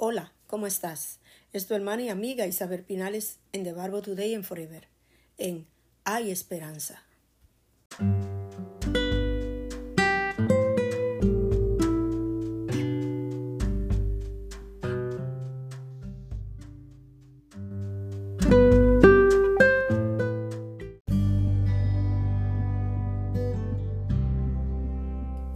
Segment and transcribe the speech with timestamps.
[0.00, 1.18] Hola, ¿cómo estás?
[1.52, 4.86] Es tu hermana y amiga Isabel Pinales en The Barbo Today and Forever,
[5.38, 5.66] en
[6.04, 7.02] Hay Esperanza.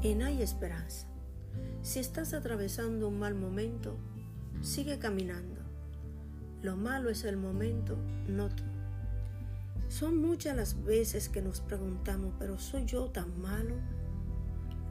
[0.03, 1.07] En Hay Esperanza.
[1.83, 3.99] Si estás atravesando un mal momento,
[4.63, 5.61] sigue caminando.
[6.63, 7.99] Lo malo es el momento,
[8.29, 8.49] no.
[9.89, 13.75] Son muchas las veces que nos preguntamos, pero ¿soy yo tan malo?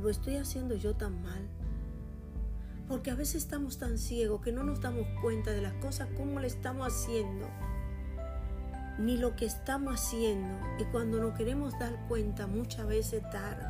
[0.02, 1.48] ¿Lo estoy haciendo yo tan mal?
[2.88, 6.42] Porque a veces estamos tan ciegos que no nos damos cuenta de las cosas como
[6.42, 7.48] le estamos haciendo,
[9.00, 10.60] ni lo que estamos haciendo.
[10.78, 13.66] Y cuando nos queremos dar cuenta, muchas veces tarde.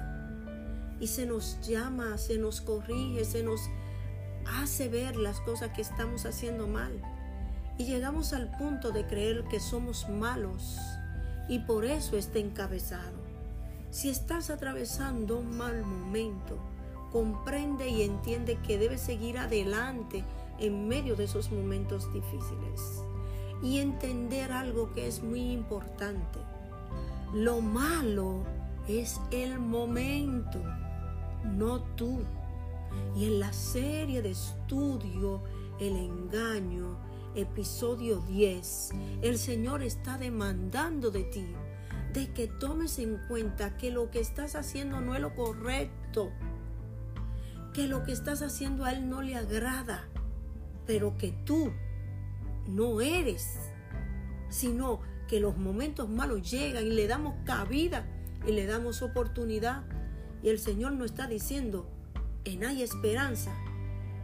[1.00, 3.62] Y se nos llama, se nos corrige, se nos
[4.46, 6.92] hace ver las cosas que estamos haciendo mal.
[7.78, 10.78] Y llegamos al punto de creer que somos malos
[11.48, 13.20] y por eso está encabezado.
[13.90, 16.58] Si estás atravesando un mal momento,
[17.12, 20.24] comprende y entiende que debes seguir adelante
[20.60, 23.04] en medio de esos momentos difíciles.
[23.62, 26.40] Y entender algo que es muy importante.
[27.34, 28.44] Lo malo
[28.88, 30.60] es el momento,
[31.44, 32.20] no tú.
[33.16, 35.44] Y en la serie de estudio
[35.80, 36.98] El engaño,
[37.36, 41.46] episodio 10, el Señor está demandando de ti
[42.14, 46.32] de que tomes en cuenta que lo que estás haciendo no es lo correcto,
[47.74, 50.08] que lo que estás haciendo a Él no le agrada,
[50.86, 51.72] pero que tú
[52.68, 53.58] no eres,
[54.50, 58.06] sino que los momentos malos llegan y le damos cabida
[58.46, 59.84] y le damos oportunidad.
[60.44, 61.90] Y el Señor nos está diciendo,
[62.46, 63.52] en hay esperanza.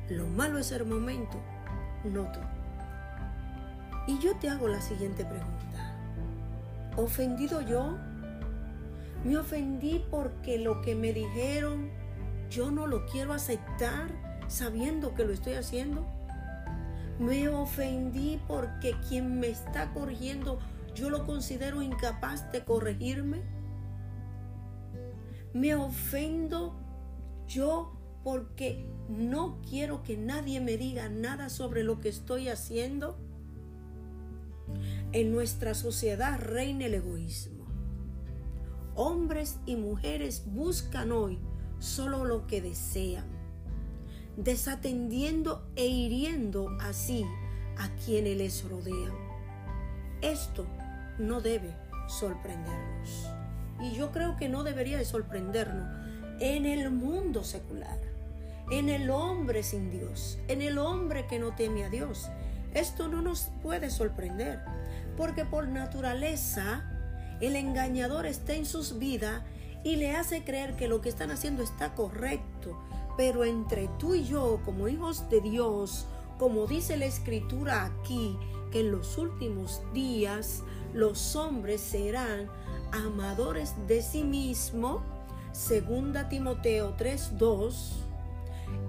[0.10, 1.38] Lo malo es el momento,
[2.04, 2.40] no tú.
[4.08, 5.96] Y yo te hago la siguiente pregunta.
[6.95, 7.98] ¿Ofendido yo?
[9.23, 11.89] ¿Me ofendí porque lo que me dijeron
[12.50, 14.10] yo no lo quiero aceptar
[14.48, 16.05] sabiendo que lo estoy haciendo?
[17.20, 20.60] ¿Me ofendí porque quien me está corrigiendo
[20.95, 23.42] yo lo considero incapaz de corregirme?
[25.54, 26.76] ¿Me ofendo
[27.48, 27.97] yo
[28.27, 33.17] porque no quiero que nadie me diga nada sobre lo que estoy haciendo.
[35.14, 37.64] En nuestra sociedad reina el egoísmo.
[38.95, 41.39] Hombres y mujeres buscan hoy
[41.80, 43.23] solo lo que desean,
[44.36, 47.23] desatendiendo e hiriendo así
[47.77, 49.14] a quienes les rodean.
[50.21, 50.67] Esto
[51.17, 51.73] no debe
[52.10, 53.30] sorprendernos.
[53.82, 55.87] Y yo creo que no debería de sorprendernos
[56.42, 58.17] en el mundo secular
[58.70, 62.28] en el hombre sin Dios, en el hombre que no teme a Dios.
[62.73, 64.60] Esto no nos puede sorprender,
[65.16, 66.83] porque por naturaleza
[67.39, 69.42] el engañador está en sus vidas
[69.83, 72.78] y le hace creer que lo que están haciendo está correcto.
[73.16, 76.05] Pero entre tú y yo, como hijos de Dios,
[76.38, 78.38] como dice la escritura aquí,
[78.72, 80.61] que en los últimos días
[80.94, 82.48] los hombres serán
[82.92, 85.02] amadores de sí mismo,
[85.52, 88.07] segunda Timoteo 3:2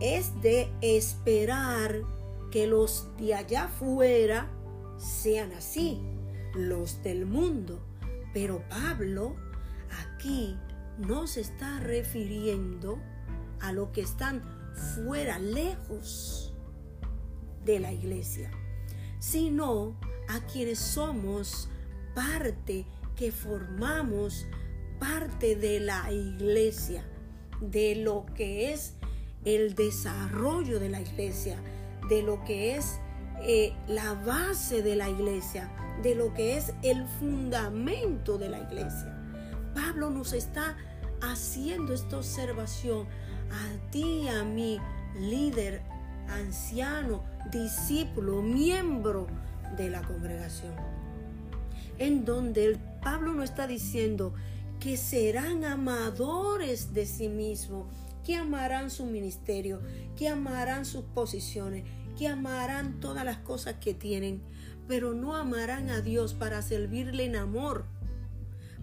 [0.01, 2.03] es de esperar
[2.51, 4.49] que los de allá afuera
[4.97, 6.01] sean así,
[6.55, 7.81] los del mundo.
[8.33, 9.37] Pero Pablo
[10.07, 10.57] aquí
[10.99, 12.99] no se está refiriendo
[13.61, 14.43] a lo que están
[15.05, 16.55] fuera, lejos
[17.65, 18.51] de la iglesia,
[19.19, 21.69] sino a quienes somos
[22.15, 24.47] parte, que formamos
[24.99, 27.05] parte de la iglesia,
[27.61, 28.98] de lo que es
[29.55, 31.57] el desarrollo de la iglesia,
[32.09, 32.99] de lo que es
[33.43, 35.71] eh, la base de la iglesia,
[36.03, 39.17] de lo que es el fundamento de la iglesia.
[39.75, 40.77] Pablo nos está
[41.23, 43.07] haciendo esta observación
[43.51, 44.79] a ti, a mi
[45.19, 45.83] líder,
[46.29, 49.27] anciano, discípulo, miembro
[49.77, 50.75] de la congregación.
[51.99, 54.35] En donde el Pablo no está diciendo
[54.79, 57.87] que serán amadores de sí mismos,
[58.29, 59.81] que amarán su ministerio,
[60.15, 61.85] que amarán sus posiciones,
[62.19, 64.43] que amarán todas las cosas que tienen,
[64.87, 67.87] pero no amarán a Dios para servirle en amor,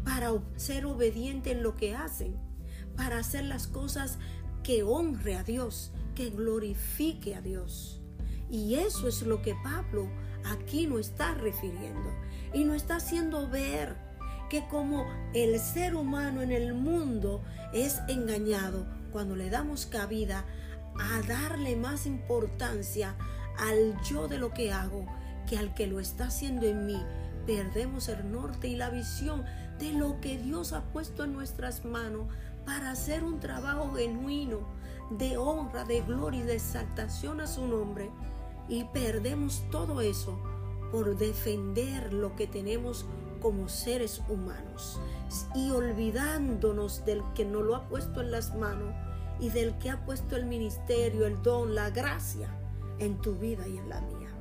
[0.04, 2.36] para ser obediente en lo que hacen,
[2.98, 4.18] para hacer las cosas
[4.64, 8.02] que honre a Dios, que glorifique a Dios.
[8.50, 10.10] Y eso es lo que Pablo
[10.44, 12.10] aquí nos está refiriendo
[12.52, 13.96] y nos está haciendo ver
[14.50, 15.06] que como
[15.36, 17.44] el ser humano en el mundo
[17.74, 20.46] es engañado, cuando le damos cabida
[21.00, 23.16] a darle más importancia
[23.58, 25.06] al yo de lo que hago
[25.48, 27.02] que al que lo está haciendo en mí.
[27.46, 29.46] Perdemos el norte y la visión
[29.80, 32.28] de lo que Dios ha puesto en nuestras manos
[32.66, 34.60] para hacer un trabajo genuino
[35.12, 38.10] de honra, de gloria y de exaltación a su nombre.
[38.68, 40.40] Y perdemos todo eso
[40.92, 43.06] por defender lo que tenemos
[43.46, 45.00] como seres humanos
[45.54, 48.92] y olvidándonos del que nos lo ha puesto en las manos
[49.40, 52.50] y del que ha puesto el ministerio, el don, la gracia
[52.98, 54.34] en tu vida y en la mía.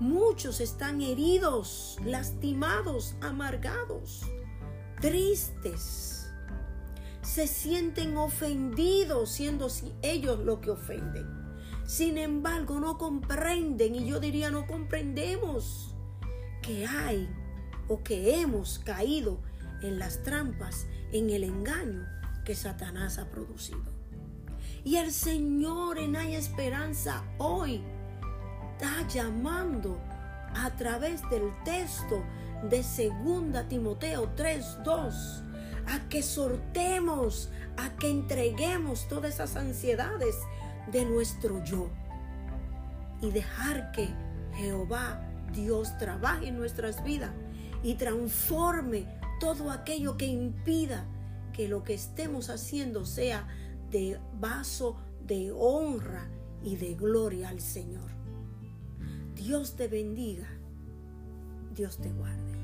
[0.00, 4.22] Muchos están heridos, lastimados, amargados,
[5.02, 6.32] tristes.
[7.20, 9.68] Se sienten ofendidos siendo
[10.00, 11.26] ellos lo que ofenden.
[11.84, 15.94] Sin embargo, no comprenden, y yo diría no comprendemos,
[16.62, 17.28] que hay
[17.88, 19.38] o que hemos caído
[19.82, 22.06] en las trampas, en el engaño
[22.44, 23.98] que Satanás ha producido.
[24.84, 27.82] Y el Señor en Hay Esperanza hoy
[28.72, 30.00] está llamando
[30.54, 32.24] a través del texto
[32.70, 35.42] de 2 Timoteo 3:2
[35.86, 40.36] a que sortemos, a que entreguemos todas esas ansiedades
[40.92, 41.90] de nuestro yo
[43.20, 44.08] y dejar que
[44.54, 45.20] Jehová
[45.52, 47.30] Dios trabaje en nuestras vidas
[47.82, 49.06] y transforme
[49.40, 51.06] todo aquello que impida
[51.52, 53.48] que lo que estemos haciendo sea
[53.90, 54.96] de vaso
[55.26, 56.28] de honra
[56.62, 58.10] y de gloria al Señor.
[59.34, 60.48] Dios te bendiga.
[61.74, 62.57] Dios te guarde.